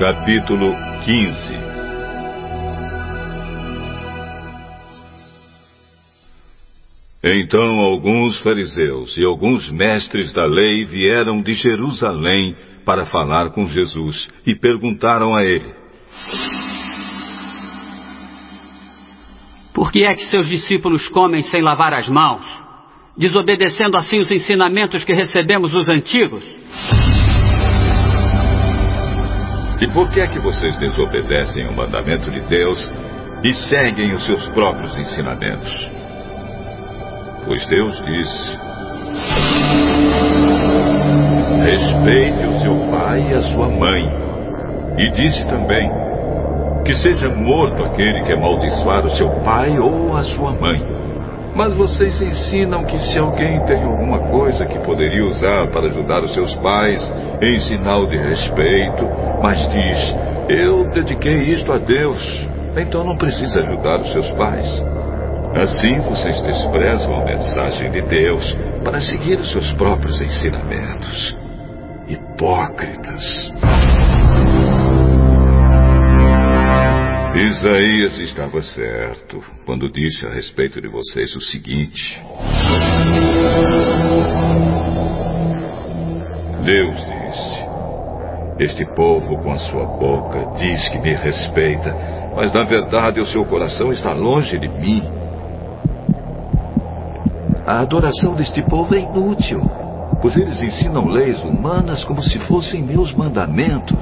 [0.00, 0.74] Capítulo
[1.04, 1.54] 15
[7.22, 14.30] Então alguns fariseus e alguns mestres da lei vieram de Jerusalém para falar com Jesus
[14.46, 15.70] e perguntaram a ele:
[19.74, 22.42] Por que é que seus discípulos comem sem lavar as mãos,
[23.18, 26.59] desobedecendo assim os ensinamentos que recebemos dos antigos?
[29.80, 32.90] E por que é que vocês desobedecem o mandamento de Deus
[33.42, 35.88] e seguem os seus próprios ensinamentos?
[37.46, 38.50] Pois Deus disse:
[41.64, 44.04] Respeite o seu pai e a sua mãe.
[44.98, 45.90] E disse também:
[46.84, 50.99] Que seja morto aquele que amaldiçoar o seu pai ou a sua mãe.
[51.54, 56.32] Mas vocês ensinam que se alguém tem alguma coisa que poderia usar para ajudar os
[56.32, 57.12] seus pais
[57.42, 59.08] em sinal de respeito,
[59.42, 60.16] mas diz:
[60.48, 64.66] Eu dediquei isto a Deus, então não precisa ajudar os seus pais.
[65.54, 71.36] Assim vocês desprezam a mensagem de Deus para seguir os seus próprios ensinamentos.
[72.06, 73.50] Hipócritas.
[77.40, 82.20] Isaías estava certo quando disse a respeito de vocês o seguinte:
[86.62, 87.64] Deus disse:
[88.58, 91.96] Este povo com a sua boca diz que me respeita,
[92.36, 95.02] mas na verdade o seu coração está longe de mim.
[97.66, 99.62] A adoração deste povo é inútil,
[100.20, 103.96] pois eles ensinam leis humanas como se fossem meus mandamentos.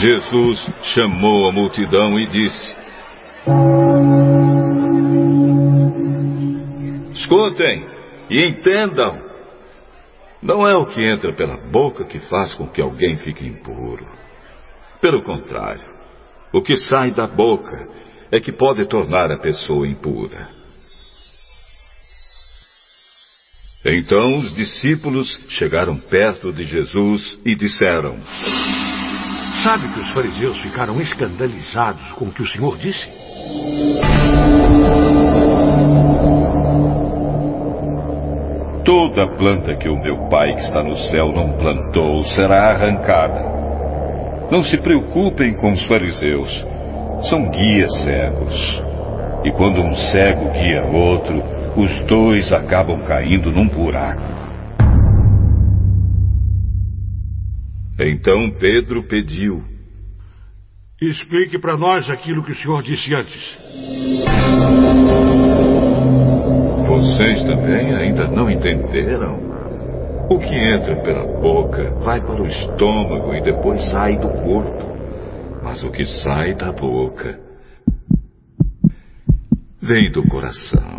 [0.00, 0.64] Jesus
[0.94, 2.76] chamou a multidão e disse:
[7.12, 7.84] Escutem
[8.30, 9.26] e entendam.
[10.40, 14.06] Não é o que entra pela boca que faz com que alguém fique impuro.
[15.00, 15.84] Pelo contrário,
[16.52, 17.88] o que sai da boca
[18.30, 20.48] é que pode tornar a pessoa impura.
[23.84, 28.16] Então os discípulos chegaram perto de Jesus e disseram:
[29.62, 33.08] Sabe que os fariseus ficaram escandalizados com o que o Senhor disse?
[38.84, 44.48] Toda planta que o meu Pai que está no céu não plantou será arrancada.
[44.48, 46.64] Não se preocupem com os fariseus.
[47.28, 48.82] São guias cegos.
[49.44, 51.42] E quando um cego guia outro,
[51.76, 54.47] os dois acabam caindo num buraco.
[57.98, 59.64] Então Pedro pediu:
[61.00, 63.56] Explique para nós aquilo que o senhor disse antes.
[66.86, 69.48] Vocês também ainda não entenderam?
[70.30, 74.98] O que entra pela boca vai para o estômago e depois sai do corpo.
[75.62, 77.38] Mas o que sai da boca
[79.80, 80.96] vem do coração.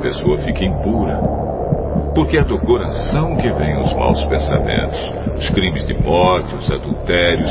[0.00, 1.20] Pessoa fique impura.
[2.14, 4.98] Porque é do coração que vêm os maus pensamentos,
[5.36, 7.50] os crimes de morte, os adultérios,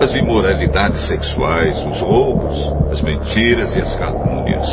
[0.00, 4.66] as imoralidades sexuais, os roubos, as mentiras e as calúnias.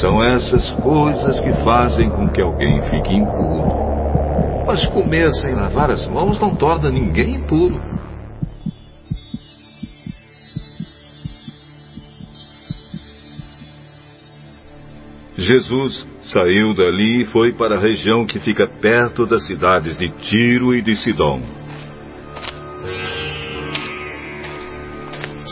[0.00, 3.82] São essas coisas que fazem com que alguém fique impuro.
[4.66, 7.91] Mas comer sem lavar as mãos não torna ninguém impuro.
[15.42, 20.72] Jesus saiu dali e foi para a região que fica perto das cidades de Tiro
[20.72, 21.42] e de Sidom.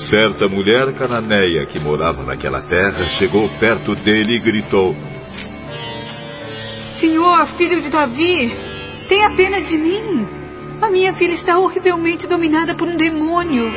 [0.08, 4.94] Certa mulher cananeia que morava naquela terra chegou perto dele e gritou:
[7.00, 8.54] Senhor, filho de Davi,
[9.08, 10.26] tenha pena de mim.
[10.80, 13.70] A minha filha está horrivelmente dominada por um demônio.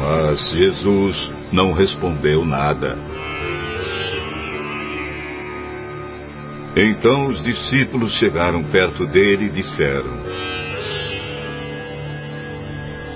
[0.00, 3.19] Mas Jesus não respondeu nada.
[6.76, 10.20] Então os discípulos chegaram perto dele e disseram: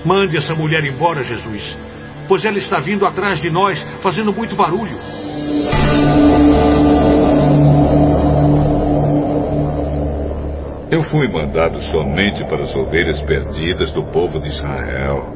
[0.05, 1.77] Mande essa mulher embora, Jesus,
[2.27, 4.99] pois ela está vindo atrás de nós, fazendo muito barulho.
[10.91, 15.33] Eu fui mandado somente para as ovelhas perdidas do povo de Israel.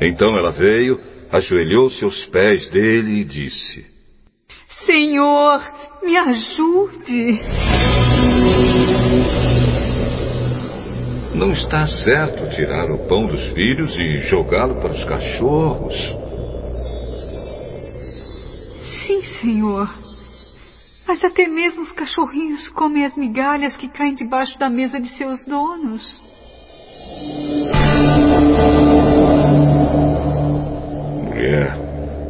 [0.00, 1.00] Então ela veio,
[1.32, 3.86] ajoelhou-se aos pés dele e disse:
[4.84, 5.62] Senhor,
[6.02, 7.40] me ajude.
[11.34, 15.94] Não está certo tirar o pão dos filhos e jogá-lo para os cachorros.
[19.06, 19.88] Sim, senhor.
[21.08, 25.44] Mas até mesmo os cachorrinhos comem as migalhas que caem debaixo da mesa de seus
[25.46, 26.22] donos.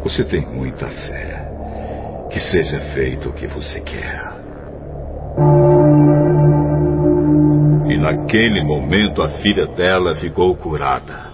[0.02, 1.48] Você tem muita fé.
[2.30, 4.32] Que seja feito o que você quer.
[7.86, 11.30] E naquele momento a filha dela ficou curada.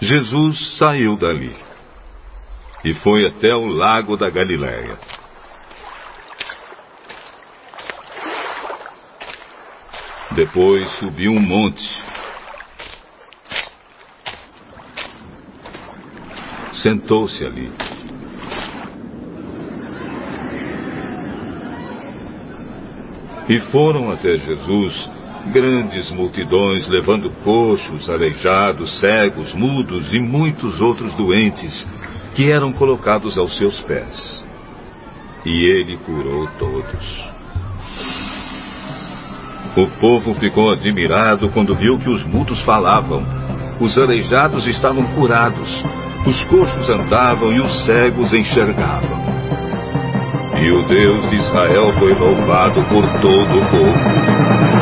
[0.00, 1.56] Jesus saiu dali
[2.84, 4.98] e foi até o lago da Galiléia.
[10.32, 12.11] Depois subiu um monte.
[16.82, 17.70] Sentou-se ali.
[23.48, 25.10] E foram até Jesus
[25.52, 31.88] grandes multidões levando coxos, aleijados, cegos, mudos e muitos outros doentes
[32.34, 34.44] que eram colocados aos seus pés.
[35.44, 37.32] E ele curou todos.
[39.76, 43.22] O povo ficou admirado quando viu que os mudos falavam,
[43.80, 45.82] os aleijados estavam curados,
[46.26, 49.20] os coxos andavam e os cegos enxergavam.
[50.60, 54.72] E o Deus de Israel foi louvado por todo o povo.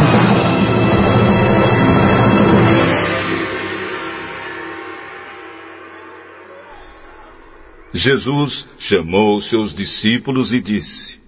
[7.94, 11.19] Jesus chamou seus discípulos e disse: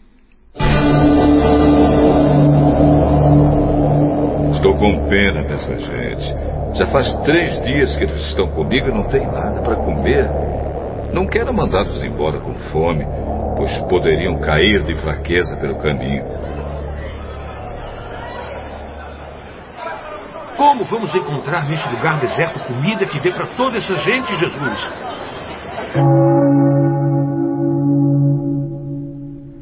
[4.82, 6.34] com pena dessa gente.
[6.74, 10.28] Já faz três dias que eles estão comigo e não tem nada para comer.
[11.12, 13.06] Não quero mandá-los embora com fome,
[13.56, 16.24] pois poderiam cair de fraqueza pelo caminho.
[20.56, 24.78] Como vamos encontrar neste lugar deserto comida que dê para toda essa gente, Jesus?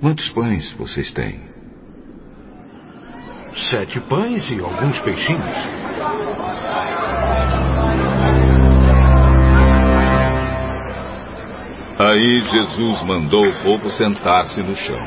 [0.00, 1.59] Quantos pães vocês têm?
[3.70, 5.44] Sete pães e alguns peixinhos.
[11.96, 15.00] Aí Jesus mandou o povo sentar-se no chão.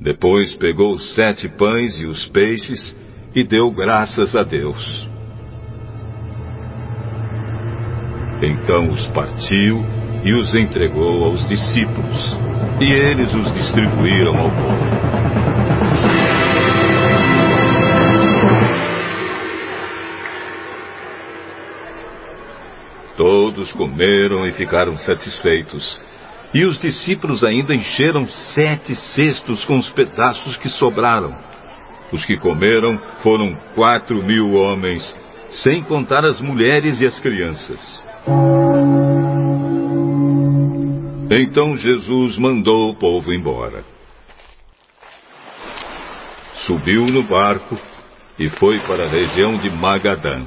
[0.00, 2.96] Depois pegou os sete pães e os peixes
[3.36, 5.09] e deu graças a Deus.
[8.42, 9.84] Então os partiu
[10.24, 12.36] e os entregou aos discípulos,
[12.80, 15.10] e eles os distribuíram ao povo.
[23.16, 26.00] Todos comeram e ficaram satisfeitos.
[26.54, 31.36] E os discípulos ainda encheram sete cestos com os pedaços que sobraram.
[32.10, 35.14] Os que comeram foram quatro mil homens,
[35.50, 38.09] sem contar as mulheres e as crianças.
[41.30, 43.84] Então Jesus mandou o povo embora.
[46.66, 47.78] Subiu no barco
[48.38, 50.46] e foi para a região de Magadã.